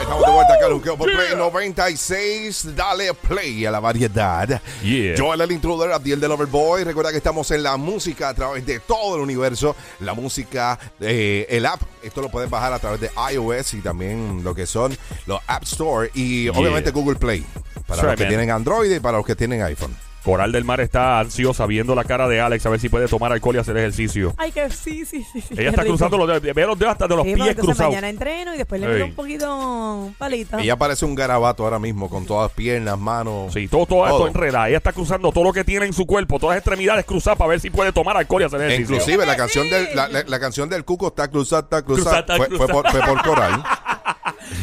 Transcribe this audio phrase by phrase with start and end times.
[0.00, 2.74] Estamos de vuelta acá, Luqueo por Play 96.
[2.74, 4.60] Dale play a la variedad.
[4.82, 5.14] Yeah.
[5.16, 6.82] Joel el intruder, Abdiel del Overboy.
[6.82, 9.76] Recuerda que estamos en la música a través de todo el universo.
[10.00, 11.80] La música, eh, el app.
[12.02, 15.62] Esto lo puedes bajar a través de iOS y también lo que son los App
[15.62, 17.44] Store y obviamente Google Play.
[17.86, 18.28] Para That's los right, que man.
[18.30, 19.94] tienen Android y para los que tienen iPhone.
[20.24, 23.32] Coral del Mar está ansiosa viendo la cara de Alex a ver si puede tomar
[23.32, 24.34] alcohol y hacer ejercicio.
[24.36, 25.42] Ay, que sí, sí, sí.
[25.56, 25.94] Ella está rico.
[25.94, 27.90] cruzando los dedos, ve los dedos hasta de los Sí, pies cruzados.
[27.92, 30.60] mañana entreno y después le meto un poquito palita.
[30.60, 33.52] Ella parece un garabato ahora mismo con todas piernas, manos.
[33.54, 34.28] Sí, todo, todo esto Todo.
[34.28, 34.68] enreda.
[34.68, 37.48] Ella está cruzando todo lo que tiene en su cuerpo, todas las extremidades cruzadas para
[37.50, 38.94] ver si puede tomar alcohol y hacer ejercicio.
[38.96, 42.24] Inclusive la canción del la, la- la canción del Cuco está cruzada, está cruzada.
[42.26, 42.72] Cruzada, Fue, cruzada.
[42.74, 43.62] fue por, fue por Coral.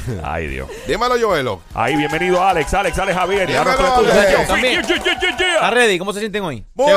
[0.23, 0.69] Ay, Dios.
[0.87, 1.61] Dímelo, Joelo.
[1.73, 3.47] Ahí, bienvenido Alex, Alex, Alex Javier.
[3.47, 4.47] Dímelo, Alex.
[4.47, 4.81] También.
[4.81, 5.53] Yeah, yeah, yeah, yeah, yeah.
[5.55, 5.99] ¿Estás ready?
[5.99, 6.65] ¿Cómo se sienten hoy?
[6.73, 6.93] Muy.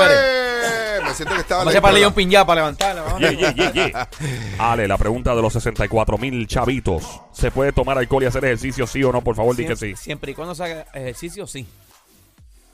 [1.05, 3.19] Me siento que estaba hacer para leer un pin ya para levantarla.
[3.19, 4.09] Yeah, yeah, yeah, yeah.
[4.59, 7.21] Ale, la pregunta de los 64 mil chavitos.
[7.33, 9.23] ¿Se puede tomar alcohol y hacer ejercicio, sí o no?
[9.23, 9.97] Por favor, di que sí.
[9.97, 11.67] Siempre, y cuando se haga ejercicio, sí.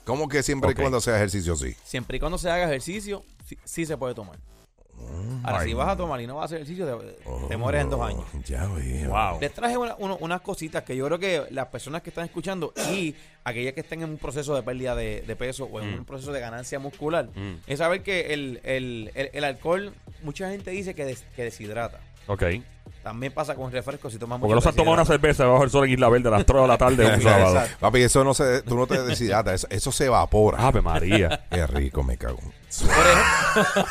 [0.03, 1.75] ¿Cómo que siempre y cuando sea ejercicio sí?
[1.83, 4.37] Siempre y cuando se haga ejercicio, sí, sí se puede tomar.
[5.43, 7.89] Ahora, si vas a tomar y no vas a hacer ejercicio, te, te mueres en
[7.89, 8.23] dos años.
[8.33, 9.09] Oh, Ya veo.
[9.09, 9.39] Wow.
[9.39, 12.73] Les traje una- uno- unas cositas que yo creo que las personas que están escuchando
[12.91, 15.99] y aquellas que estén en un proceso de pérdida de, de peso o en Mm.
[15.99, 17.53] un proceso de ganancia muscular, Mm.
[17.67, 21.99] es saber que el, el- el- el alcohol, mucha gente dice que, des- que deshidrata.
[22.27, 22.43] Ok.
[23.03, 24.55] También pasa con refrescos si tomas Porque mucho.
[24.55, 25.21] no se ha tomado una deshidrata.
[25.21, 27.61] cerveza bajo el sol en Isla Verde a las 3 de la tarde un sábado.
[27.79, 30.57] Papi, eso no se, tú no te deshidratas, eso, eso se evapora.
[30.67, 31.45] Ave María.
[31.49, 32.39] Qué rico, me cago.
[32.39, 33.85] Por ejemplo,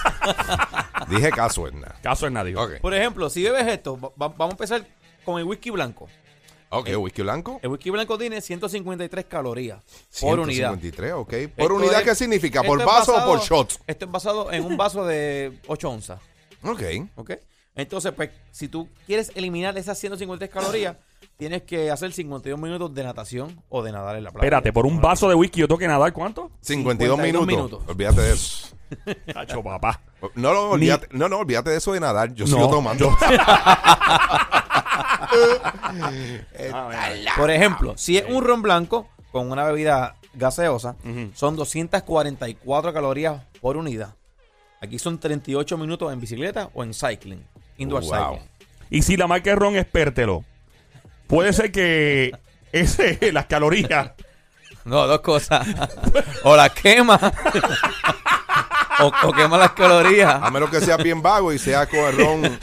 [1.09, 1.95] Dije caso, Edna.
[2.03, 2.57] Caso en nadie.
[2.57, 2.81] Ok.
[2.81, 4.87] por ejemplo, si bebes esto, va- va- vamos a empezar
[5.25, 6.09] con el whisky blanco.
[6.69, 7.61] Ok, whisky blanco.
[7.63, 9.79] El whisky blanco tiene 153 calorías
[10.21, 10.71] por unidad.
[10.71, 11.29] 153, ok.
[11.29, 12.61] ¿Por Esto unidad es- qué significa?
[12.61, 13.81] esto ¿Por es vaso o basado- por shots?
[13.87, 16.21] Esto es basado en un vaso de 8 onzas.
[16.65, 16.83] Ok.
[17.15, 17.31] ¿Ok?
[17.77, 20.97] Entonces, pues, si tú quieres eliminar esas 153 calorías,
[21.37, 24.45] tienes que hacer 52 minutos de natación o de nadar en la playa.
[24.47, 26.51] Espérate, por un vaso de whisky yo tengo que nadar cuánto?
[26.63, 27.47] 52, 52 minutos.
[27.47, 27.83] minutos.
[27.89, 28.69] Olvídate de eso.
[29.35, 30.01] Cacho, papá.
[30.35, 32.33] No, no, olvídate, no, no, olvídate de eso de nadar.
[32.35, 33.15] Yo No, sigo tomando.
[37.37, 41.31] Por ejemplo, si es un ron blanco con una bebida gaseosa, Ujú.
[41.35, 44.15] son 244 calorías por unidad.
[44.81, 47.45] Aquí son 38 minutos en bicicleta o en cycling.
[47.79, 48.13] Indoor Wow.
[48.13, 48.49] cycling.
[48.91, 50.45] Y si la marca es ron es pértelo,
[51.27, 52.33] puede ser que
[52.73, 54.13] ese, las calorías.
[54.85, 55.67] No, dos cosas.
[56.45, 57.19] o la quema.
[59.01, 60.43] O, o quema las calorías.
[60.43, 62.59] A menos que sea bien vago y sea con el ron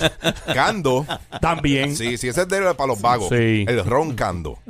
[0.53, 1.05] cando.
[1.41, 1.95] También.
[1.95, 3.29] Sí, sí, ese es de para los vagos.
[3.29, 3.65] Sí.
[3.67, 4.59] El ron cando.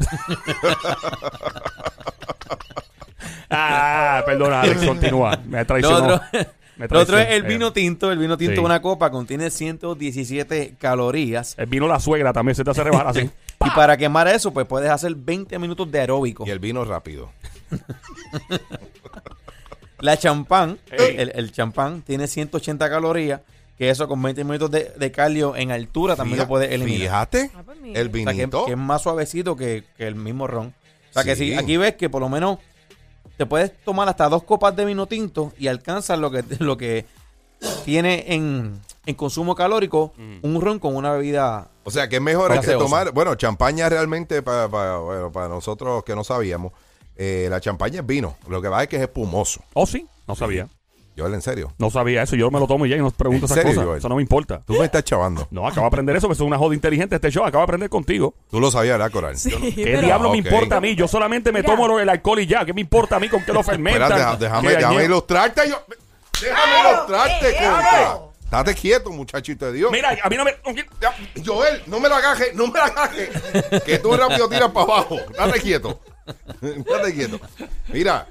[3.56, 5.40] Ah, perdona, Alex, continúa.
[5.46, 6.20] Me traicionó.
[6.78, 8.12] Me lo otro es el vino tinto.
[8.12, 8.60] El vino tinto Sí.
[8.62, 11.54] de una copa contiene 117 calorías.
[11.60, 13.30] El vino la suegra también se te hace rebajar así.
[13.66, 16.44] Y para quemar eso, pues puedes hacer 20 minutos de aeróbico.
[16.46, 17.30] Y el vino rápido.
[20.04, 23.40] La champán, el, el champán tiene 180 calorías,
[23.78, 27.00] que eso con 20 minutos de, de cardio en altura también Fija- lo puedes eliminar.
[27.30, 27.52] Fíjate.
[27.56, 27.78] Ah, pues.
[27.80, 28.66] El O sea, que, vinito.
[28.66, 30.74] que es más suavecito que, que el mismo ron.
[31.10, 31.50] O sea, que Sí.
[31.50, 32.58] si aquí ves que por lo menos
[33.38, 37.06] te puedes tomar hasta dos copas de vino tinto y alcanzas lo que, lo que
[37.86, 41.70] tiene en, en consumo calórico un ron con una bebida.
[41.86, 43.12] O sea, que es mejor que tomar.
[43.12, 46.74] Bueno, champaña realmente para, para, bueno, para nosotros que no sabíamos.
[47.18, 48.38] Eh, la champaña es vino.
[48.48, 49.62] Lo que va es que es espumoso.
[49.74, 50.68] Oh, sí, no sabía.
[51.16, 51.72] Yo, en serio.
[51.78, 52.36] No sabía eso.
[52.36, 53.86] Yo me lo tomo y ya y no pregunto ¿En esas serio, cosas.
[53.86, 53.98] Joel?
[54.00, 54.64] Eso no me importa.
[54.66, 55.48] Tú me estás chavando.
[55.52, 57.44] No, acabo de aprender eso, que es una joda inteligente este show.
[57.46, 58.34] Acabo de aprender contigo.
[58.50, 59.38] Tú lo sabías, ¿verdad, Coral?
[59.38, 60.46] Sí, ¿Qué pero- diablo me Ok.
[60.48, 60.96] importa a mí?
[60.96, 62.66] Yo solamente me tomo lo- el alcohol y ya.
[62.66, 64.02] ¿Qué me importa a mí con qué lo fermentan?
[64.12, 65.70] Espera, deja- déjame, ¿Qué déjame ilustrarte.
[65.70, 65.76] Yo,
[66.42, 68.20] déjame ilustrarte, eh, contra.
[68.44, 69.92] Estate quieto, muchachito de Dios.
[69.92, 70.56] Mira, a mí no me...
[71.00, 71.14] Ya,
[71.46, 73.30] Joel, no me la agajes, no me la agajes.
[73.86, 75.18] Que tú rápido tiras para abajo.
[75.38, 76.00] Date quieto.
[77.14, 77.40] Quieto.
[77.90, 78.28] Mira,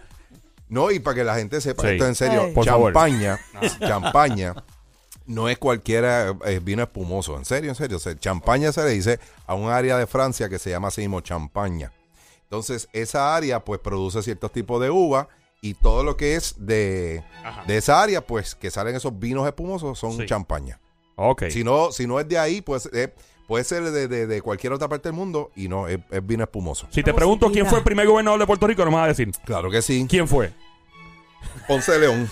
[0.69, 1.88] no, y para que la gente sepa Sí.
[1.91, 2.53] esto en serio, Ay.
[2.53, 2.92] Por favor.
[2.92, 3.38] champaña,
[3.80, 4.54] champaña
[5.26, 7.37] no es cualquiera eh, vino espumoso.
[7.37, 7.96] En serio, en serio.
[7.96, 11.00] O sea, champaña se le dice a un área de Francia que se llama así
[11.02, 11.93] mismo champaña.
[12.44, 15.28] Entonces, esa área pues produce ciertos tipos de uva
[15.62, 17.22] y todo lo que es de,
[17.67, 20.26] de esa área, pues que salen esos vinos espumosos son Sí.
[20.26, 20.78] champaña.
[21.30, 21.44] Ok.
[21.50, 23.14] Si no, si no es de ahí, pues eh,
[23.46, 26.42] puede ser de, de- de cualquier otra parte del mundo y no, es, es vino
[26.44, 26.86] espumoso.
[26.90, 29.08] Si te pregunto quién fue el primer gobernador de Puerto Rico, no me vas a
[29.08, 29.30] decir.
[29.44, 30.06] Claro que sí.
[30.08, 30.52] ¿Quién fue?
[31.66, 32.30] Ponce de León.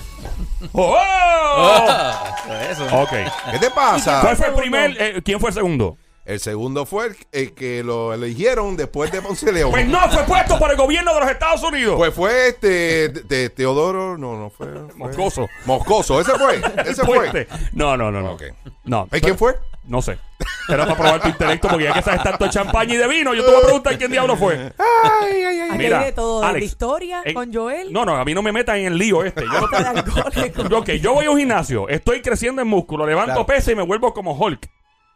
[0.72, 2.14] ¡Oh!
[2.70, 2.84] Eso.
[2.86, 3.10] ok.
[3.52, 4.20] ¿Qué te pasa?
[4.22, 4.96] ¿Cuál fue el primer?
[4.98, 5.98] eh, ¿Quién fue el segundo?
[6.26, 9.70] El segundo fue el, el que lo eligieron después de Ponce León.
[9.72, 11.96] Pues no fue puesto por el gobierno de los Estados Unidos.
[11.96, 15.48] Pues fue este de, Teodoro, no, no fue, fue- Moscoso.
[15.64, 17.16] Moscoso, ese fue, ese fue.
[17.16, 17.48] Fuerte.
[17.72, 18.32] No, no, no, no.
[18.32, 18.42] Ok.
[18.84, 19.08] No.
[19.12, 19.56] ¿Y quién fue?
[19.84, 20.18] No sé.
[20.68, 23.34] Era para probar tu intelecto porque ya que sabes tanto de champaña y de vino,
[23.34, 24.72] yo te voy a preguntar quién diablo fue.
[24.78, 25.78] Ay, ay, ay.
[25.78, 27.92] Mira, de todo, Alex, de historia en- con Joel.
[27.92, 29.42] No, no, a mí no me metan en el lío este.
[29.46, 33.46] Yo, yo- ok, yo voy a un gimnasio, estoy creciendo en músculo, levanto Claro.
[33.46, 34.68] peso y me vuelvo como Hulk,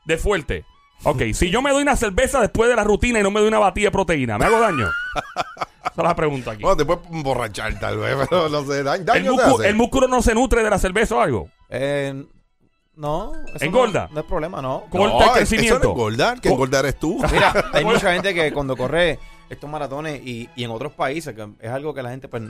[0.07, 0.65] de fuerte.
[1.05, 3.49] Ok, si yo me doy una cerveza después de la rutina y no me doy
[3.49, 4.89] una batida de proteína, ¿me hago daño?
[5.85, 6.63] Esa es la pregunta aquí.
[6.63, 9.69] Bueno, te puedes emborrachar tal vez, pero no sé, daño, ¿El, daño te músculo, hace.
[9.69, 11.49] el músculo no se nutre de la cerveza o algo?
[11.69, 12.25] Eh,
[12.97, 13.33] no.
[13.55, 14.07] eso ¿Engorda?
[14.09, 14.85] No, no es problema, no.
[14.91, 15.75] ¿Cómo No, está el eso crecimiento?
[15.75, 17.19] no es engordar, que engordar es tú.
[17.31, 19.19] Mira, hay mucha gente que cuando corre
[19.51, 22.43] estos maratones y, y en otros países, que es algo que la gente pues,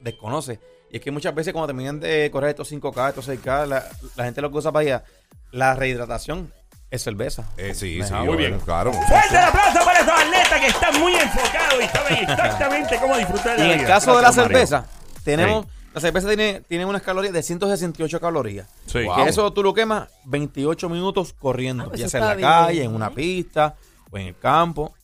[0.00, 0.58] desconoce.
[0.90, 3.84] Y es que muchas veces cuando terminan de correr estos 5K, estos 6K, la,
[4.16, 5.04] la gente lo que usa para allá,
[5.52, 6.52] la rehidratación
[6.90, 7.44] es cerveza.
[7.56, 8.58] Eh, sí, Me sí, muy bien.
[8.60, 8.92] claro.
[8.92, 13.56] Fuerte el aplauso para estos atletas que están muy enfocados y saben exactamente cómo disfrutar
[13.56, 13.88] de Y la en el vida.
[13.94, 14.86] caso de la Gracias, cerveza,
[15.24, 15.66] tenemos...
[15.92, 18.68] La cerveza tiene, tiene unas calorías de 168 calorías.
[18.86, 19.02] Sí.
[19.02, 19.16] Wow.
[19.24, 22.66] Que eso tú lo quemas 28 minutos corriendo, Ah, pues ya sea en la está
[22.66, 23.74] calle, en una pista
[24.08, 24.94] o en el campo.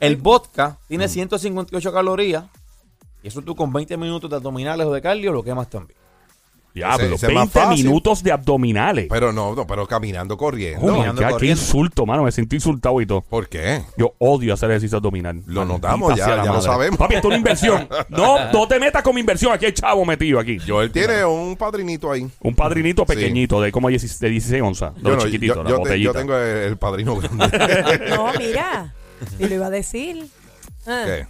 [0.00, 0.86] El vodka Mm.
[0.88, 2.44] tiene 158 calorías
[3.22, 5.98] y eso tú con 20 minutos de abdominales o de cardio lo quemas también.
[6.76, 7.84] Diablo, Ese- ese es más 20 fácil.
[7.86, 9.06] minutos de abdominales.
[9.08, 10.84] Pero no, no, pero caminando, corriendo.
[10.86, 12.22] Oh caminando, God, qué insulto, mano.
[12.22, 13.22] Me sentí insultado y todo.
[13.22, 13.82] ¿Por qué?
[13.96, 15.36] Yo odio hacer ejercicio abdominal.
[15.46, 16.98] Lo Maldita notamos, ya- ya lo sabemos.
[16.98, 17.88] Papi, esto es una inversión.
[18.10, 19.52] No, no te metas con mi inversión.
[19.52, 20.58] Aquí hay chavo metido aquí.
[20.66, 22.28] Joel tiene un padrinito ahí.
[22.40, 23.14] Un padrinito Sí.
[23.14, 24.94] pequeñito de como 16, de 16 onzas.
[24.96, 26.12] De Yo, no, chiquititos, yo- la yo te- botellita.
[26.12, 27.46] yo tengo el, el padrino grande.
[28.10, 28.94] No, mira.
[29.38, 30.26] Y lo iba a decir.
[30.86, 31.26] Ah, ¿Qué?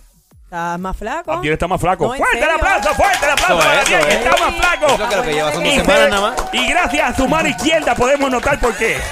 [0.47, 1.33] Estás más flaco.
[1.33, 2.07] Abdiel está más flaco.
[2.07, 2.57] No, ¿en ¡Fuerte el serio?
[2.57, 2.95] aplauso!
[2.95, 4.15] ¡Fuerte el aplauso para Abdiel, que es.
[4.15, 4.87] está más flaco!
[4.87, 6.37] Es lo que, lo que lleva son dos Y, semanas se- nada más.
[6.53, 8.97] y gracias a su mano izquierda podemos notar por qué.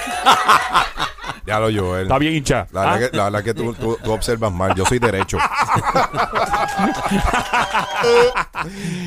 [1.46, 2.04] Ya lo Joel.
[2.04, 2.66] Está bien hincha.
[2.72, 2.98] La verdad ¿Ah?
[3.10, 4.74] que, la verdad que tú, tú- tú observas mal.
[4.74, 5.36] Yo soy derecho.
[5.38, 5.44] Yo
[8.02, 8.32] soy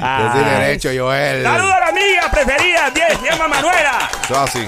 [0.02, 0.34] Ah.
[0.60, 1.44] derecho, Joel.
[1.44, 4.10] Saludos a la amiga preferida, bien, se llama Manuela.
[4.24, 4.68] Eso es así.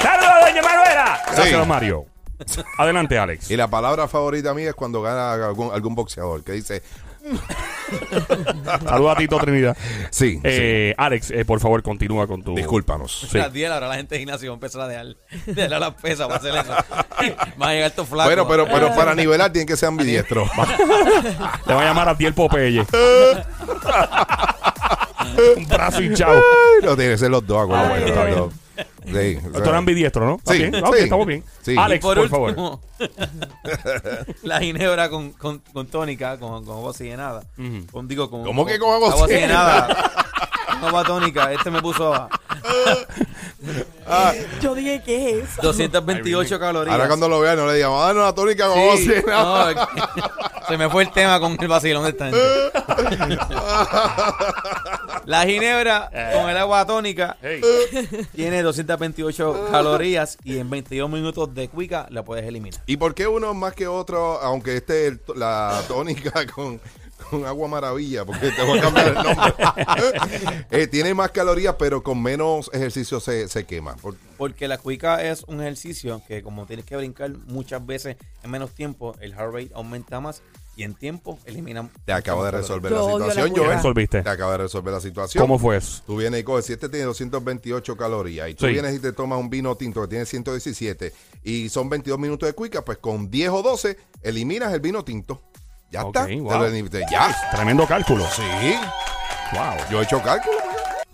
[0.00, 1.20] Saludos a doña Manuela.
[1.32, 2.06] Gracias, don Mario.
[2.78, 3.50] Adelante, Alex.
[3.50, 6.82] Y la palabra favorita mía es cuando gana algún, algún boxeador que dice,
[8.86, 9.76] Saludos a Tito Trinidad.
[10.10, 12.52] sí, Eh, Alex, eh, por favor, continúa con tu.
[12.52, 13.26] sí, discúlpanos.
[13.30, 13.36] Sí.
[13.38, 15.16] Las 10 ahora la gente de gimnasio va a empezar a dejar,
[15.46, 16.72] dejar las pesas para hacer eso.
[17.58, 18.34] Van a llegar estos flacos.
[18.34, 20.48] Bueno, pero, pero para nivelar tienen que ser ambidiestros.
[21.66, 22.86] Te va a llamar a ti el Popeye.
[25.56, 26.40] Un brazo hinchado.
[26.82, 28.50] no, tienen que ser los dos, acuérdate.
[29.04, 30.36] Sí, o Tú eres ambidiestro, ¿no?
[30.36, 30.74] ¿Está Sí, bien?
[30.76, 31.02] Ah, sí.
[31.04, 31.44] estamos bien.
[31.62, 31.74] Sí.
[31.78, 32.48] Alex, por, favor.
[32.50, 32.80] último,
[34.42, 37.42] la ginebra con, con, con tónica, con, con agua oxigenada.
[37.58, 37.86] Ujú.
[37.90, 39.88] Con, digo, con, ¿Cómo que con agua oxigenada?
[40.80, 41.52] con agua tónica.
[41.52, 42.28] Este me puso a
[44.60, 45.62] Yo dije, ¿qué es eso?
[45.62, 46.92] 228 calorías.
[46.94, 49.74] Ahora cuando lo vean no le digan, ah, no, la tónica con Sí, voz no,
[50.70, 52.40] se me fue el tema con el vacilón de esta gente.
[55.26, 57.60] La ginebra con el agua tónica Hey.
[58.34, 62.80] tiene 228 calorías y en 22 minutos de cuica la puedes eliminar.
[62.86, 66.80] ¿Y por qué uno más que otro, aunque esté el- la tónica con,
[67.30, 68.24] con agua maravilla?
[68.24, 69.36] Porque te voy a cambiar el nombre.
[70.70, 73.96] Eh, tiene más calorías, pero con menos ejercicio se, se quema.
[73.96, 78.50] Por- Porque la cuica es un ejercicio que como tienes que brincar muchas veces en
[78.50, 80.42] menos tiempo, el heart rate aumenta más
[80.80, 83.50] y en tiempo elimina te acabo de resolver la situación.
[83.54, 83.70] Joel.
[83.76, 84.22] Resolviste.
[84.22, 85.42] Te acabo de resolver la situación.
[85.42, 86.02] ¿Cómo fue eso?
[86.06, 88.72] Tú vienes y coges, si este tiene 228 calorías y tú Sí.
[88.72, 91.12] vienes y te tomas un vino tinto que tiene 117
[91.44, 95.42] y son 22 minutos de cuica, pues con 10 o 12 eliminas el vino tinto.
[95.90, 96.26] Ya Ok, está.
[96.28, 96.50] Te wow.
[96.58, 97.04] lo elimité.
[97.10, 97.36] Ya.
[97.52, 98.24] Tremendo cálculo.
[98.34, 98.74] Sí.
[99.52, 99.74] Wow.
[99.90, 100.56] Yo he hecho cálculo.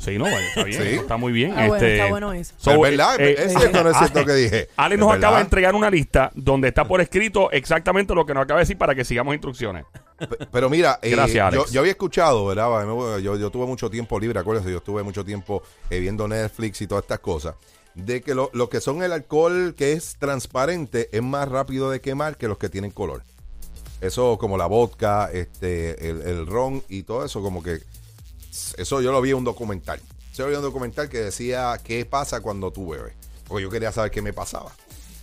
[0.07, 0.83] Sí, no, está bien.
[0.83, 0.89] Sí.
[0.95, 1.51] Está muy bien.
[1.53, 2.55] Ah, bueno, este, está bueno eso.
[2.57, 4.69] so, es verdad, eh, es eh, cierto no es cierto Ale- que dije.
[4.77, 8.33] Alex Es nos acaba de entregar una lista donde está por escrito exactamente lo que
[8.33, 9.85] nos acaba de decir para que sigamos instrucciones.
[10.19, 11.73] Pe- Pero mira, eh, Gracias, yo, Alex.
[11.73, 13.19] yo había escuchado, ¿verdad?
[13.21, 16.87] Yo, yo tuve mucho tiempo libre, acuérdense, yo estuve mucho tiempo eh, viendo Netflix y
[16.87, 17.55] todas estas cosas,
[17.95, 22.01] de que lo, lo que son el alcohol que es transparente es más rápido de
[22.01, 23.23] quemar que los que tienen color.
[24.01, 27.79] Eso como la vodka, este, el, el ron y todo eso, como que
[28.79, 30.01] eso yo lo vi en un documental.
[30.35, 33.15] Yo lo vi en un documental que decía qué pasa cuando tú bebes.
[33.47, 34.73] Porque yo quería saber qué me pasaba.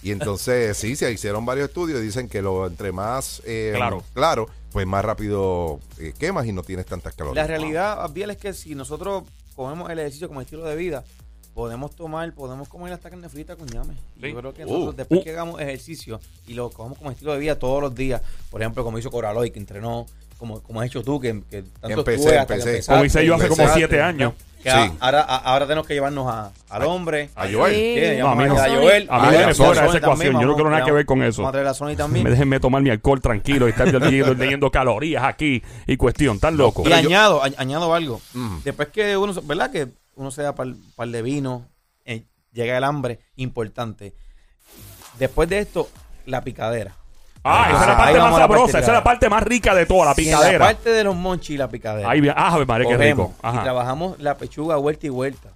[0.01, 4.03] Y entonces, sí, se hicieron varios estudios y dicen que lo entre más eh, Claro.
[4.13, 7.35] claro, pues más rápido eh, quemas y no tienes tantas calorías.
[7.35, 9.23] La realidad, Abdiel, es que si nosotros
[9.55, 11.03] cogemos el ejercicio como estilo de vida,
[11.53, 13.93] podemos tomar, podemos comer hasta carne frita con ñame.
[14.19, 14.29] Sí.
[14.29, 15.23] Yo creo que Uh, nosotros, después uh.
[15.23, 18.83] que hagamos ejercicio y lo cogemos como estilo de vida todos los días, por ejemplo,
[18.83, 20.05] como hizo Coraloy, que entrenó
[20.43, 22.69] como, como has hecho tú, que, que tanto Empecé, hasta que empecé.
[22.71, 24.33] empezaste, Como hice yo hace como siete años.
[24.61, 24.93] que a- Sí.
[24.99, 27.29] ahora, a- ahora tenemos que llevarnos a- al hombre.
[27.35, 27.73] A Joel.
[27.75, 28.19] Sí.
[28.19, 28.57] No, a mí no.
[28.57, 29.07] a Joel.
[29.09, 30.33] A mí no me a sobra esa ecuación.
[30.41, 31.47] Yo no quiero nada que ver con eso.
[31.47, 32.25] A a también.
[32.29, 36.39] Déjenme tomar mi alcohol tranquilo y estar leyendo, calorías aquí y cuestión.
[36.39, 36.83] Tan loco.
[36.85, 38.19] Y yo- añado, a- añado algo.
[38.33, 38.57] Mm.
[38.65, 39.71] Después que uno, ¿verdad?
[39.71, 41.65] Que uno se da par, par de vino,
[42.05, 44.13] eh, llega el hambre, importante.
[45.19, 45.89] Después de esto,
[46.25, 46.95] la picadera.
[47.43, 48.79] Ah, esa es la parte más sabrosa.
[48.79, 50.65] Esa es la parte más rica de toda, la Y en la picadera.
[50.65, 52.09] parte de los monchis, la picadera.
[52.09, 53.33] Ahí, ah, madre, qué rico.
[53.43, 53.63] Y Ajá.
[53.63, 55.49] trabajamos la pechuga vuelta y vuelta,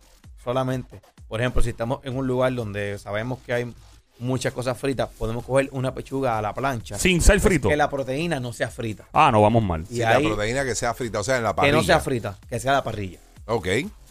[0.44, 1.00] solamente.
[1.28, 3.74] Por ejemplo, si estamos en un lugar donde sabemos que hay
[4.20, 6.98] muchas cosas fritas, podemos coger una pechuga a la plancha.
[6.98, 7.70] Sin ser frito.
[7.70, 9.06] Que la proteína no sea frita.
[9.14, 9.84] Ah, no, vamos mal.
[9.90, 11.76] Y Sí, ahí, la proteína que sea frita, o sea, en la que parrilla.
[11.78, 13.20] no sea frita, que sea a la parrilla.
[13.46, 13.68] Ok.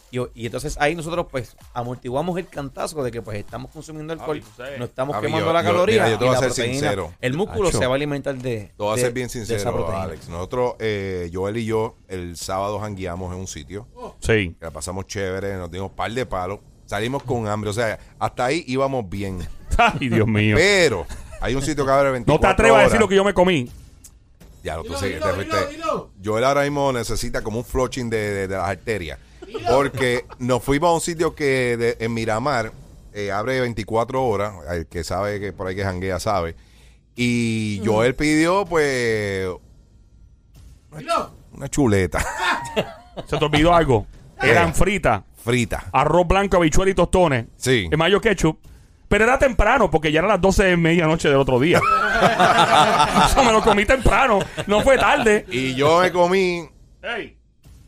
[0.09, 4.41] Y, y entonces ahí nosotros pues amortiguamos el cantazo de que pues estamos consumiendo alcohol,
[4.79, 6.39] no estamos Javi, quemando yo- la yo- caloría mira, yo te voy y a la
[6.39, 6.73] ser proteína.
[6.79, 7.13] sincero.
[7.19, 7.77] El músculo Acho.
[7.77, 9.87] se va a alimentar de, Te voy a ser bien sincero.
[9.97, 10.29] Alex.
[10.29, 13.85] Nosotros, eh, Joel y yo, el sábado jangueamos en un sitio.
[14.21, 14.55] Sí.
[14.61, 16.59] la pasamos chévere, nos dimos par de palos.
[16.85, 17.69] Salimos con hambre.
[17.69, 19.39] O sea, hasta ahí íbamos bien.
[19.77, 20.55] Ay, Dios mío.
[20.55, 21.05] Pero
[21.41, 23.33] hay un sitio que abre 24 No te atrevas a decir lo que yo me
[23.33, 23.69] comí.
[24.63, 25.19] Ya, lo tú fuiste.
[26.23, 29.19] Joel ahora mismo necesita como un flushing de, de- de las arterias.
[29.69, 32.71] Porque nos fuimos a un sitio que de- en Miramar
[33.13, 34.53] eh, abre 24 horas.
[34.71, 36.55] El que sabe que por ahí que janguea sabe.
[37.15, 39.47] Y Joel pidió, pues.
[40.91, 42.19] Una, una chuleta
[43.27, 44.05] Se te olvidó algo.
[44.41, 45.85] Eran fritas, frita.
[45.91, 47.45] arroz blanco, habichuelas y tostones.
[47.57, 47.87] Sí.
[47.91, 48.59] En mayo ketchup.
[49.07, 51.79] Pero era temprano, porque ya eran las 12 de medianoche del otro día.
[53.25, 54.39] Eso me lo comí temprano.
[54.67, 55.45] No fue tarde.
[55.49, 56.67] Y yo me comí
[57.01, 57.36] Ey.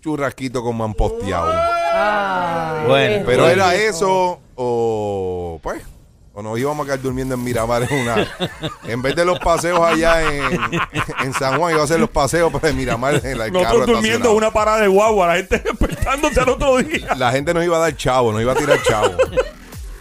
[0.01, 1.51] Churrasquito con mamposteado.
[1.93, 5.81] Ay, Bueno, Pero era eso o pues
[6.33, 8.27] o nos íbamos a quedar durmiendo en Miramar en una
[8.87, 10.79] en vez de los paseos allá en,
[11.23, 14.33] en San Juan iba a ser los paseos pero en Miramar en la Nosotros durmiendo
[14.33, 17.15] una parada de guagua, la gente despertándose al otro día.
[17.15, 19.11] la gente nos iba a dar chavo nos iba a tirar chavo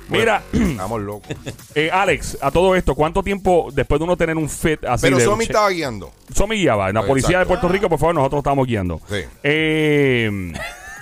[0.08, 1.36] Mira, estamos locos
[1.74, 5.18] eh, Alex, a todo esto, ¿cuánto tiempo después de uno tener un fit así pero
[5.18, 7.54] de Somi estaba guiando Somi guiaba, en la policía Exacto.
[7.54, 9.00] de Puerto Rico, por favor, nosotros estamos guiando.
[9.08, 9.20] Sí.
[9.42, 10.52] Eh,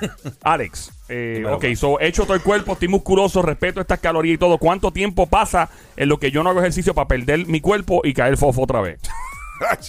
[0.43, 4.39] Alex, eh, ok, so, he hecho todo el cuerpo, estoy musculoso, respeto estas calorías y
[4.39, 4.59] todo.
[4.59, 8.13] ¿Cuánto tiempo pasa en lo que yo no hago ejercicio para perder mi cuerpo y
[8.13, 9.01] caer fofo otra vez?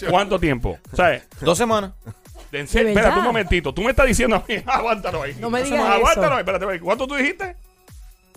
[0.08, 0.78] ¿Cuánto tiempo?
[0.92, 1.92] O sea, Dos semanas.
[2.52, 3.18] en serio, ¿De espérate verdad?
[3.18, 3.74] un momentito.
[3.74, 5.36] Tú me estás diciendo a mí, aguántalo ahí.
[5.38, 5.92] No me digas eso.
[5.92, 6.84] Aguántalo ahí, espérate, espérate.
[6.84, 7.56] ¿Cuánto tú dijiste?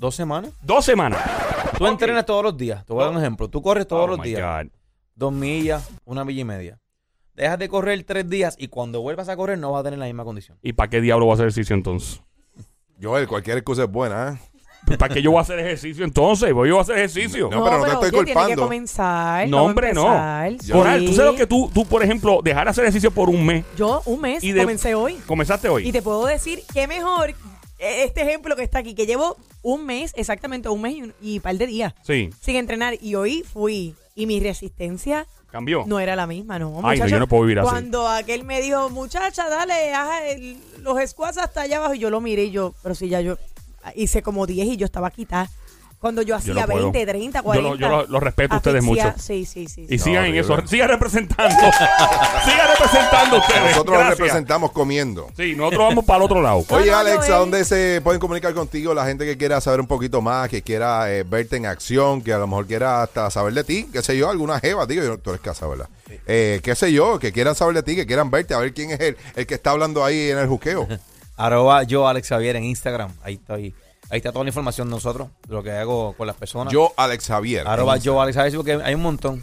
[0.01, 0.51] Dos semanas.
[0.63, 1.21] Dos semanas.
[1.77, 2.83] Tú entrenas todos los días.
[2.87, 3.47] Te voy a dar un ejemplo.
[3.47, 4.41] Tú corres todos Oh los días.
[4.65, 4.71] God.
[5.13, 6.79] Dos millas, una milla y media.
[7.35, 10.05] Dejas de correr tres días y cuando vuelvas a correr no vas a tener la
[10.05, 10.57] misma condición.
[10.63, 12.19] ¿Y para qué diablo voy a hacer ejercicio entonces?
[12.99, 14.39] Joel cualquier excusa es buena
[14.87, 14.97] ¿eh?
[14.97, 16.51] ¿Para qué yo voy a hacer ejercicio entonces?
[16.51, 17.47] Voy yo a hacer ejercicio.
[17.51, 18.63] No, pero no te estoy oye, tiene que culpando.
[18.63, 19.47] comenzar.
[19.47, 20.07] No, hombre, no.
[20.07, 20.97] empezar.
[20.99, 21.05] Sí.
[21.05, 23.63] tú sabes lo que tú, tú, por ejemplo, dejar de hacer ejercicio por un mes
[23.77, 25.17] Yo un mes Y de- comencé hoy.
[25.27, 25.87] comenzaste hoy.
[25.87, 27.35] Y te puedo decir que mejor
[27.81, 31.39] este ejemplo que está aquí, que llevo un mes, exactamente un mes y, un, y
[31.39, 32.95] par de días Sí, sin entrenar.
[33.01, 35.83] Y hoy fui y mi resistencia cambió.
[35.87, 36.79] no era la misma, ¿no?
[36.83, 37.69] Ay, no, yo no puedo vivir así.
[37.69, 42.09] Cuando aquel me dijo, muchacha, dale, haz el- los squats hasta allá abajo, y yo
[42.09, 43.37] lo miré y yo, pero si ya yo
[43.95, 45.49] hice como 10 y yo estaba quitada.
[46.01, 46.91] Cuando yo hacía no puedo.
[46.91, 47.69] 20, 30, Yo 40.
[47.69, 49.13] lo- yo lo- lo respeto a ustedes mucho.
[49.19, 49.85] Sí, sí, sí.
[49.87, 50.39] Y sigan en horrible.
[50.61, 50.67] eso.
[50.67, 51.55] Sigan representando.
[52.43, 53.61] sigan representando ustedes.
[53.69, 54.17] nosotros Gracias.
[54.17, 56.65] representamos comiendo Sí, nosotros vamos para el otro lado.
[56.67, 57.39] No, Oye, no, Alex, ¿a Joel.
[57.39, 61.11] dónde se pueden comunicar contigo la gente que quiera saber un poquito más, que quiera
[61.13, 64.17] eh, verte en acción, que a lo mejor quiera hasta saber de ti, qué sé
[64.17, 65.87] yo, alguna jeva, digo, yo- tú eres casa, ¿verdad?
[66.25, 68.89] Eh, qué sé yo, que quieran saber de ti, que quieran verte, a ver quién
[68.91, 70.87] es el, el que está hablando ahí en el juqueo.
[71.37, 73.11] Arroba yo, Alex Javier, en Instagram.
[73.23, 73.73] Ahí estoy.
[74.11, 76.73] Ahí está toda la información de nosotros, de lo que hago con las personas.
[76.73, 77.65] Yo, Alex Javier.
[77.65, 79.41] Arroba yo, Alex Javier, porque hay un montón.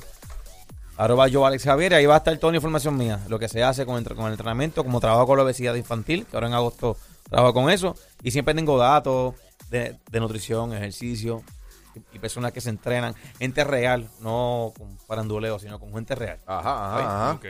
[0.98, 3.18] Arroba yo, Alex Javier, y ahí va a estar toda la información mía.
[3.28, 6.26] Lo que se hace con el, con el entrenamiento, como trabajo con la obesidad infantil,
[6.26, 6.98] que ahora en agosto
[7.30, 7.94] trabajo con eso.
[8.22, 9.34] Y siempre tengo datos
[9.70, 11.42] de, de nutrición, ejercicio,
[11.94, 13.14] y, y personas que se entrenan.
[13.38, 16.40] Gente real, no con faranduleo, sino con gente real.
[16.46, 17.32] Ajá, ajá, ajá.
[17.36, 17.46] Ok.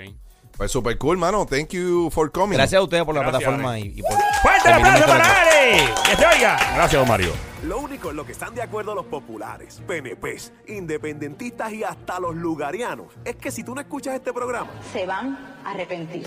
[0.58, 1.46] Pues super cool, mano.
[1.46, 2.56] Thank you for coming.
[2.56, 4.10] Gracias a ustedes por la Gracias, plataforma y, y por...
[4.42, 5.42] ¡Fuerte el aplauso para.
[5.42, 6.00] Alex!
[6.00, 6.58] ¡Que se oiga!
[6.74, 7.32] Gracias, don Mario.
[7.62, 12.34] Lo único en lo que están de acuerdo los populares, PNPs, independentistas y hasta los
[12.34, 16.26] lugarianos es que si tú no escuchas este programa, se van a arrepentir.